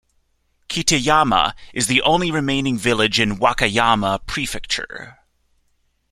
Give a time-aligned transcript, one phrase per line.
[0.67, 5.19] Kitayama is the only remaining village in Wakayama Prefecture.